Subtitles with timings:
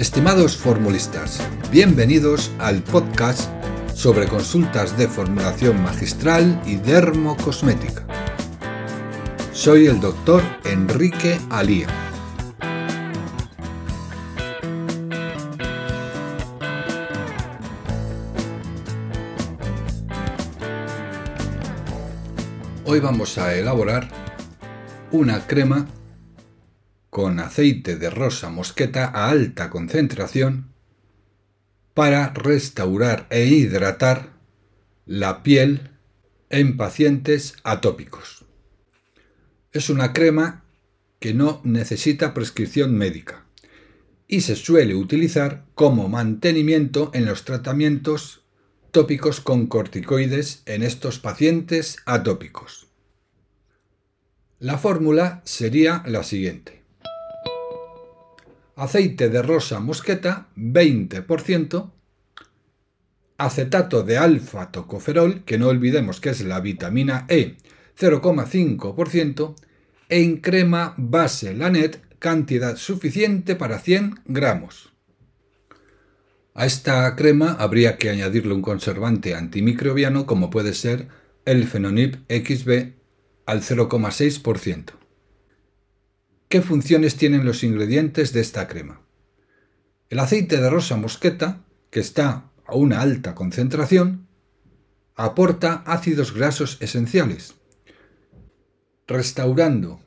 [0.00, 3.50] Estimados formulistas, bienvenidos al podcast
[3.94, 8.06] sobre consultas de formulación magistral y dermocosmética.
[9.52, 11.86] Soy el doctor Enrique Alía.
[22.86, 24.08] Hoy vamos a elaborar
[25.12, 25.86] una crema
[27.10, 30.72] con aceite de rosa mosqueta a alta concentración
[31.92, 34.32] para restaurar e hidratar
[35.06, 35.90] la piel
[36.48, 38.44] en pacientes atópicos.
[39.72, 40.64] Es una crema
[41.18, 43.44] que no necesita prescripción médica
[44.28, 48.44] y se suele utilizar como mantenimiento en los tratamientos
[48.92, 52.86] tópicos con corticoides en estos pacientes atópicos.
[54.60, 56.79] La fórmula sería la siguiente
[58.80, 61.90] aceite de rosa mosqueta 20%,
[63.36, 67.56] acetato de alfa-tocoferol, que no olvidemos que es la vitamina E
[67.98, 69.54] 0,5%,
[70.08, 74.94] e en crema base Lanet cantidad suficiente para 100 gramos.
[76.54, 81.08] A esta crema habría que añadirle un conservante antimicrobiano como puede ser
[81.44, 82.94] el Fenonip XB
[83.44, 84.99] al 0,6%.
[86.50, 89.02] ¿Qué funciones tienen los ingredientes de esta crema?
[90.08, 94.26] El aceite de rosa mosqueta, que está a una alta concentración,
[95.14, 97.54] aporta ácidos grasos esenciales,
[99.06, 100.00] restaurando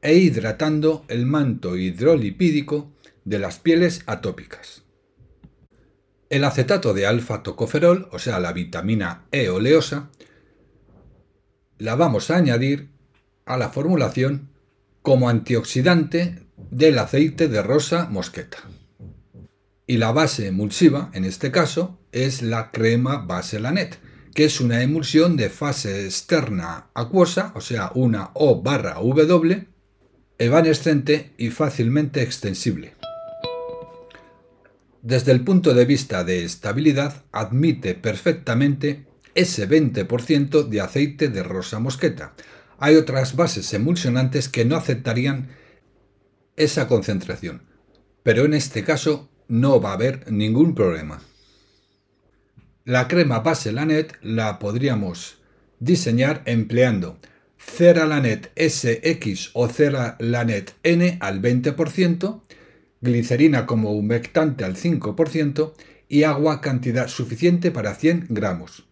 [0.00, 2.92] e hidratando el manto hidrolipídico
[3.24, 4.84] de las pieles atópicas.
[6.30, 10.10] El acetato de alfa-tocoferol, o sea, la vitamina E oleosa,
[11.78, 12.88] la vamos a añadir
[13.46, 14.56] a la formulación
[15.08, 18.58] como antioxidante del aceite de rosa mosqueta.
[19.86, 24.00] Y la base emulsiva, en este caso, es la crema base Lanet,
[24.34, 29.66] que es una emulsión de fase externa acuosa, o sea, una O barra W,
[30.36, 32.92] evanescente y fácilmente extensible.
[35.00, 41.78] Desde el punto de vista de estabilidad, admite perfectamente ese 20% de aceite de rosa
[41.78, 42.34] mosqueta,
[42.78, 45.48] hay otras bases emulsionantes que no aceptarían
[46.56, 47.62] esa concentración,
[48.22, 51.20] pero en este caso no va a haber ningún problema.
[52.84, 55.38] La crema base Lanet la podríamos
[55.78, 57.18] diseñar empleando
[57.58, 62.42] cera Lanet SX o cera Lanet N al 20%,
[63.00, 65.74] glicerina como humectante al 5%
[66.08, 68.86] y agua cantidad suficiente para 100 gramos.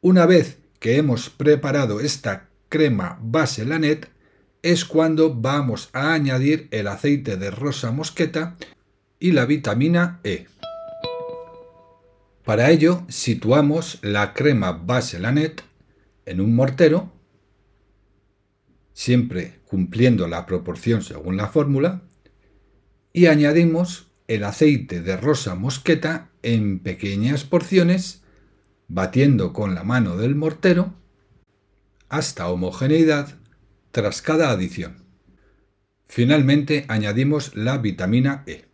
[0.00, 4.10] Una vez que hemos preparado esta crema base Lanet
[4.62, 8.56] es cuando vamos a añadir el aceite de rosa mosqueta
[9.18, 10.46] y la vitamina E.
[12.44, 15.62] Para ello situamos la crema base Lanet
[16.26, 17.12] en un mortero,
[18.92, 22.02] siempre cumpliendo la proporción según la fórmula,
[23.12, 28.22] y añadimos el aceite de rosa mosqueta en pequeñas porciones,
[28.88, 30.94] batiendo con la mano del mortero
[32.08, 33.36] hasta homogeneidad
[33.90, 35.04] tras cada adición.
[36.06, 38.64] Finalmente añadimos la vitamina E.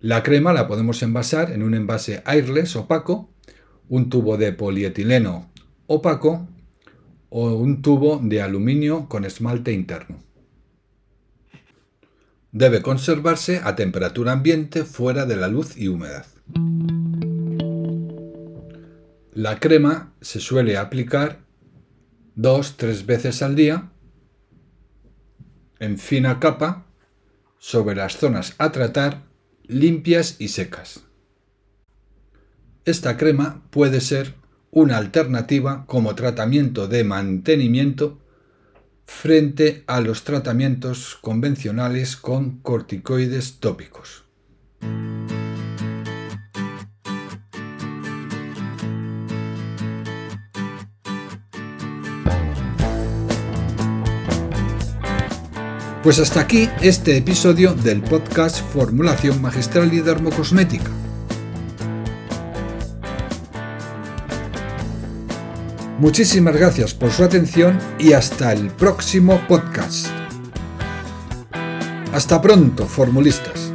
[0.00, 3.30] La crema la podemos envasar en un envase airless opaco,
[3.88, 5.50] un tubo de polietileno
[5.86, 6.48] opaco
[7.28, 10.18] o un tubo de aluminio con esmalte interno.
[12.50, 16.26] Debe conservarse a temperatura ambiente fuera de la luz y humedad.
[19.32, 21.38] La crema se suele aplicar
[22.34, 23.90] dos, tres veces al día
[25.78, 26.86] en fina capa
[27.58, 29.24] sobre las zonas a tratar
[29.64, 31.04] limpias y secas.
[32.84, 34.34] Esta crema puede ser
[34.70, 38.20] una alternativa como tratamiento de mantenimiento
[39.06, 44.24] frente a los tratamientos convencionales con corticoides tópicos.
[56.02, 60.90] Pues hasta aquí este episodio del podcast Formulación Magistral y Dermocosmética.
[66.00, 70.08] Muchísimas gracias por su atención y hasta el próximo podcast.
[72.12, 73.71] Hasta pronto, formulistas.